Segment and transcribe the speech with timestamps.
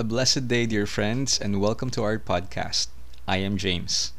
[0.00, 2.86] A blessed day, dear friends, and welcome to our podcast.
[3.26, 4.12] I am James.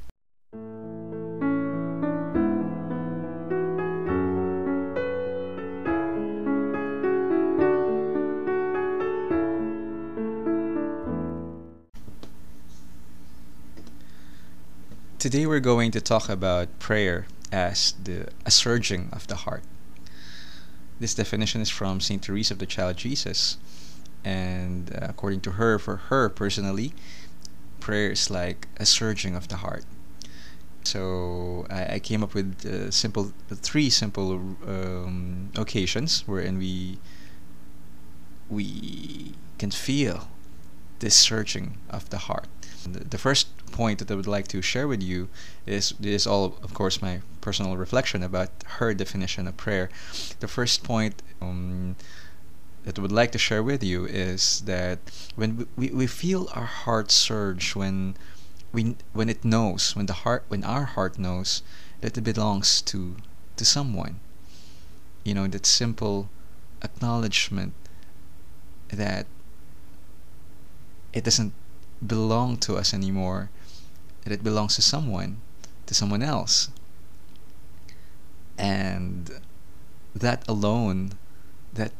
[15.17, 19.63] Today we're going to talk about prayer as the a surging of the heart.
[20.99, 23.55] This definition is from Saint Teresa of the Child Jesus,
[24.23, 26.93] and uh, according to her, for her personally,
[27.79, 29.85] prayer is like a surging of the heart.
[30.83, 34.33] So I, I came up with uh, simple three simple
[34.67, 36.97] um, occasions wherein we
[38.49, 40.27] we can feel
[40.99, 42.47] this surging of the heart.
[42.83, 45.29] The, the first point that I would like to share with you
[45.65, 48.49] is this is all of course my personal reflection about
[48.79, 49.89] her definition of prayer.
[50.39, 51.95] The first point um,
[52.83, 54.99] that I would like to share with you is that
[55.35, 58.15] when we, we feel our heart surge when
[58.71, 61.61] we when it knows when the heart when our heart knows
[62.01, 63.17] that it belongs to
[63.57, 64.19] to someone.
[65.23, 66.29] You know that simple
[66.81, 67.73] acknowledgement
[68.89, 69.27] that
[71.11, 71.53] it doesn't
[72.05, 73.49] belong to us anymore
[74.23, 75.41] that it belongs to someone
[75.85, 76.69] to someone else.
[78.57, 79.41] And
[80.13, 81.13] that alone
[81.73, 81.91] that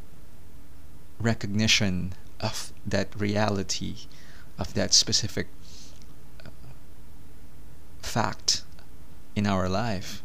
[1.19, 3.95] recognition of that reality
[4.57, 5.47] of that specific
[6.45, 6.49] uh,
[8.01, 8.63] fact
[9.35, 10.21] in our life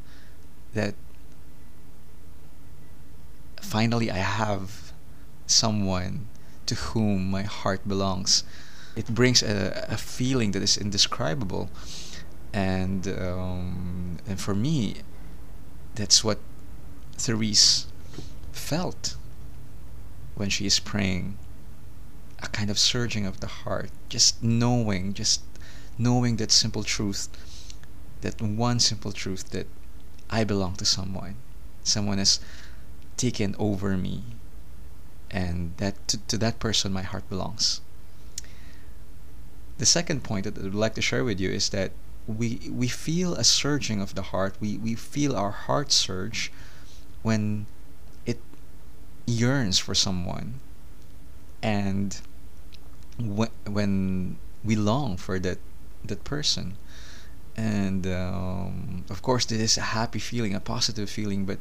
[0.75, 0.95] that
[3.61, 4.93] finally I have
[5.47, 6.29] someone
[6.67, 8.45] to whom my heart belongs.
[8.97, 11.71] It brings a, a feeling that is indescribable.
[12.53, 15.03] And um, and for me
[15.95, 16.39] that's what
[17.17, 17.87] Therese
[18.53, 19.17] felt
[20.35, 21.37] when she is praying
[22.41, 25.43] a kind of surging of the heart just knowing just
[25.97, 27.29] knowing that simple truth
[28.25, 29.67] that one simple truth that
[30.31, 31.37] I belong to someone.
[31.85, 32.41] Someone has
[33.17, 34.23] taken over me
[35.31, 37.81] and that to, to that person my heart belongs.
[39.79, 41.93] The second point that I would like to share with you is that
[42.27, 44.57] we we feel a surging of the heart.
[44.61, 46.51] We we feel our heart surge
[47.23, 47.67] when
[49.27, 50.61] yearns for someone.
[51.63, 52.21] And
[53.19, 55.59] when, when we long for that
[56.05, 56.77] that person.
[57.57, 61.59] And um, of course this is a happy feeling a positive feeling but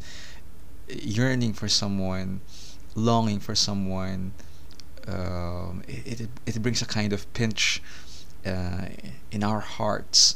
[0.90, 2.42] yearning for someone
[2.96, 4.34] longing for someone
[5.08, 7.82] um, it, it, it brings a kind of pinch
[8.46, 8.88] uh,
[9.32, 10.36] in our hearts.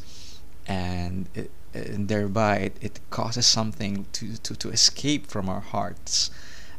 [0.68, 6.32] And it, and thereby it, it causes something to, to, to escape from our hearts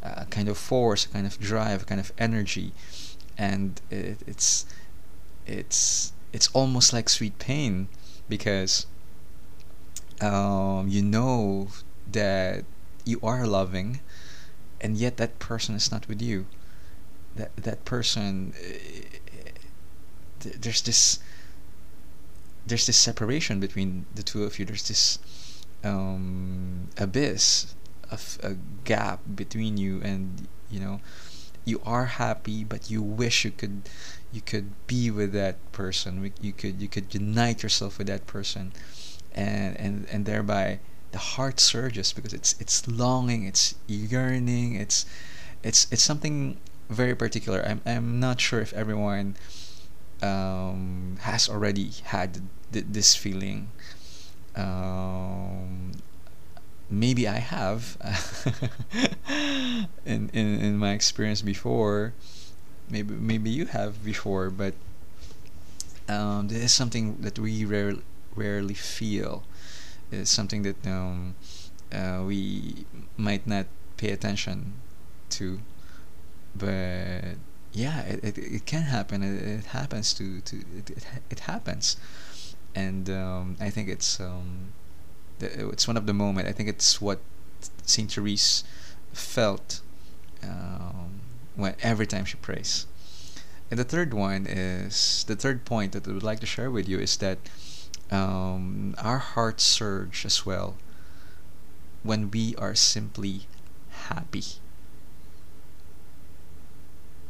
[0.03, 2.72] a kind of force, a kind of drive, a kind of energy,
[3.36, 4.66] and it, it's
[5.47, 7.88] it's it's almost like sweet pain
[8.28, 8.87] because
[10.20, 11.69] um, you know
[12.10, 12.64] that
[13.04, 14.00] you are loving,
[14.81, 16.47] and yet that person is not with you.
[17.37, 21.20] That that person, uh, there's this
[22.66, 24.64] there's this separation between the two of you.
[24.64, 25.19] There's this
[25.84, 27.75] um, abyss
[28.10, 31.00] a, a gap between you and you know
[31.64, 33.82] you are happy but you wish you could
[34.32, 36.32] you could be with that person.
[36.41, 38.72] You could you could unite yourself with that person.
[39.32, 40.80] And and and thereby
[41.12, 45.06] the heart surges because it's it's longing it's yearning it's
[45.62, 46.58] it's it's something
[46.90, 47.64] very particular.
[47.64, 49.36] I'm i'm not sure if everyone
[50.22, 52.42] um, has already had
[52.72, 53.70] th- this feeling.
[54.56, 55.92] Um,
[56.91, 57.97] maybe I have
[60.06, 62.15] in, in in my experience before
[62.88, 64.75] maybe maybe you have before but
[66.09, 67.94] um, this is something that we rare,
[68.34, 69.44] rarely feel.
[70.10, 71.34] It's something that um,
[71.93, 73.66] uh, we might not
[73.97, 74.75] pay attention
[75.31, 75.60] to
[76.55, 77.37] but
[77.72, 79.23] yeah it, it, it can happen.
[79.23, 81.96] It, it happens to, to it, it, it happens.
[82.75, 84.73] And um, I think it's um,
[85.40, 86.49] it's one of the moment.
[86.49, 87.20] I think it's what
[87.82, 88.64] Saint Therese
[89.12, 89.81] felt
[90.43, 91.20] um,
[91.56, 92.87] when every time she prays.
[93.70, 96.88] And the third one is the third point that I would like to share with
[96.88, 97.38] you is that
[98.11, 100.76] um, our hearts surge as well
[102.02, 103.43] when we are simply
[103.91, 104.44] happy.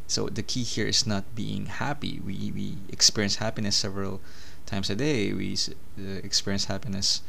[0.06, 2.20] So the key here is not being happy.
[2.24, 4.20] We we experience happiness several
[4.64, 5.32] times a day.
[5.32, 5.56] We
[5.98, 7.20] uh, experience happiness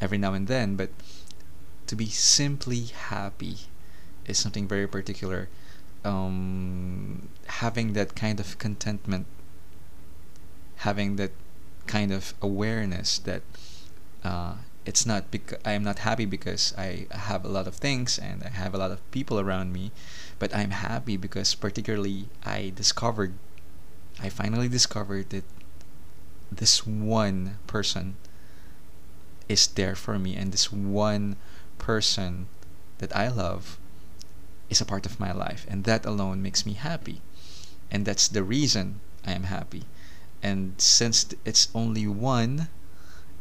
[0.00, 0.90] every now and then, but
[1.86, 3.56] to be simply happy
[4.26, 5.48] is something very particular.
[6.04, 9.26] Um, having that kind of contentment
[10.80, 11.32] having that
[11.86, 13.42] kind of awareness that
[14.24, 14.54] uh,
[14.86, 18.42] it's not because I am not happy because I have a lot of things and
[18.42, 19.92] I have a lot of people around me,
[20.38, 23.34] but I'm happy because particularly I discovered,
[24.20, 25.44] I finally discovered that
[26.50, 28.16] this one person
[29.50, 30.36] is there for me.
[30.36, 31.36] And this one
[31.78, 32.46] person
[32.98, 33.78] that I love
[34.70, 35.66] is a part of my life.
[35.68, 37.20] And that alone makes me happy.
[37.90, 39.84] And that's the reason I am happy.
[40.42, 42.68] And since it's only one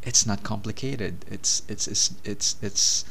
[0.02, 1.26] it's not complicated.
[1.30, 3.06] It's it's it's it's, it's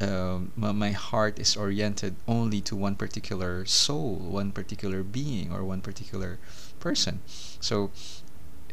[0.00, 5.80] um, my heart is oriented only to one particular soul one particular being or one
[5.80, 6.38] particular
[6.78, 7.20] person.
[7.60, 7.90] So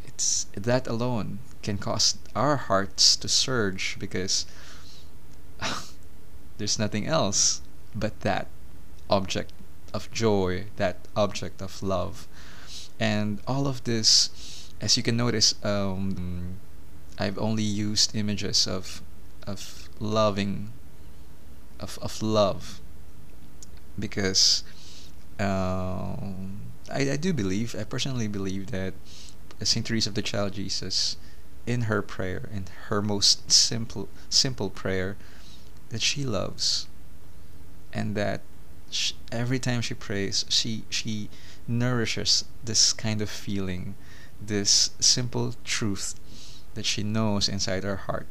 [0.08, 4.46] it's that alone can cause our hearts to surge because
[6.58, 7.62] there's nothing else
[7.94, 8.48] but that
[9.10, 9.52] object
[9.94, 12.28] of joy, that object of love.
[13.00, 16.60] And all of this, as you can notice, um,
[17.20, 19.02] I've only used images of
[19.46, 20.72] of loving
[21.80, 22.82] of, of love
[23.98, 24.64] because
[25.40, 26.62] um,
[26.92, 28.94] I, I do believe I personally believe that
[29.66, 31.18] Saint Teresa of the Child Jesus
[31.66, 35.18] in her prayer in her most simple simple prayer
[35.90, 36.88] that she loves.
[37.94, 38.42] And that
[38.90, 41.30] she, every time she prays she she
[41.68, 43.96] nourishes this kind of feeling
[44.40, 46.16] this simple truth
[46.76, 48.28] that she knows inside her heart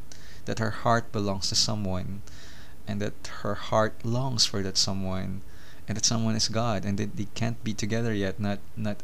[0.47, 2.23] that her heart belongs to someone
[2.87, 5.43] and that her heart longs for that someone
[5.89, 9.03] and that someone is God and that they can't be together yet not not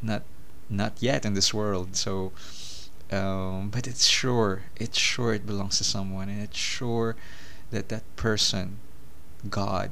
[0.00, 0.22] not
[0.70, 2.32] not yet in this world so
[3.10, 7.16] um, but it's sure it's sure it belongs to someone and it's sure
[7.70, 8.78] that that person
[9.48, 9.90] God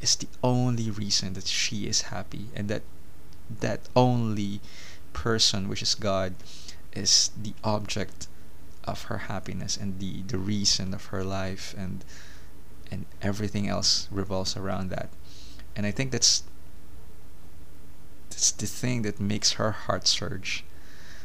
[0.00, 2.82] is the only reason that she is happy and that
[3.60, 4.60] that only
[5.12, 6.34] person which is God
[6.92, 8.28] is the object
[8.84, 12.04] of her happiness and the the reason of her life and
[12.90, 15.08] and everything else revolves around that.
[15.74, 16.44] And I think that's
[18.34, 20.64] that's the thing that makes her heart surge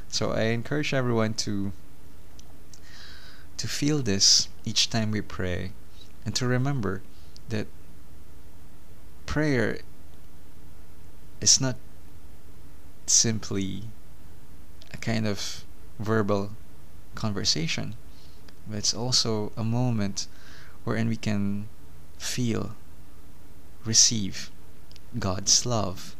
[0.07, 1.71] so I encourage everyone to
[3.57, 5.73] to feel this each time we pray
[6.25, 7.01] and to remember
[7.49, 7.67] that
[9.25, 9.79] prayer
[11.41, 11.75] is not
[13.05, 13.83] simply
[14.93, 15.65] a kind of
[15.99, 16.51] verbal
[17.15, 17.95] conversation,
[18.67, 20.27] but it's also a moment
[20.83, 21.67] wherein we can
[22.17, 22.75] feel,
[23.83, 24.51] receive
[25.17, 26.15] God's love.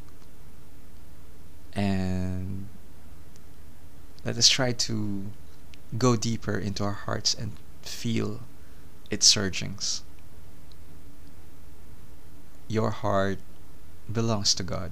[1.74, 2.68] And
[4.26, 5.26] let us try to
[5.98, 8.42] go deeper into our hearts and feel
[9.10, 10.04] its surgings.
[12.68, 13.40] Your heart
[14.12, 14.92] belongs to God,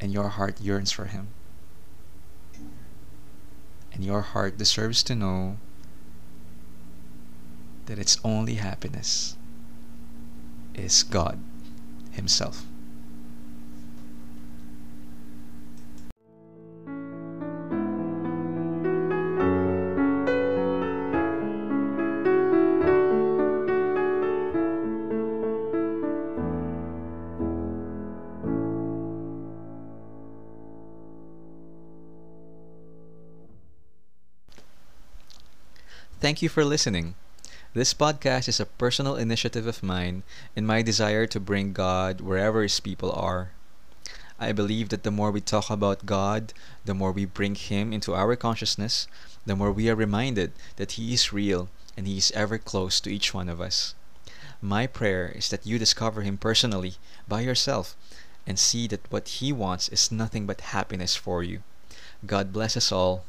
[0.00, 1.28] and your heart yearns for Him.
[3.92, 5.58] And your heart deserves to know
[7.86, 9.36] that its only happiness
[10.74, 11.38] is God
[12.12, 12.64] Himself.
[36.24, 37.16] Thank you for listening.
[37.74, 40.22] This podcast is a personal initiative of mine
[40.56, 43.50] in my desire to bring God wherever His people are.
[44.40, 46.54] I believe that the more we talk about God,
[46.86, 49.06] the more we bring Him into our consciousness,
[49.44, 53.12] the more we are reminded that He is real and He is ever close to
[53.12, 53.94] each one of us.
[54.62, 56.94] My prayer is that you discover Him personally,
[57.28, 57.94] by yourself,
[58.46, 61.62] and see that what He wants is nothing but happiness for you.
[62.24, 63.26] God bless us all.